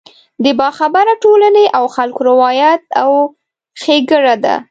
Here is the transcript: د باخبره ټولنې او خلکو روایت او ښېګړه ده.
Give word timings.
د 0.43 0.45
باخبره 0.59 1.13
ټولنې 1.23 1.65
او 1.77 1.83
خلکو 1.95 2.21
روایت 2.31 2.81
او 3.03 3.11
ښېګړه 3.81 4.35
ده. 4.43 4.55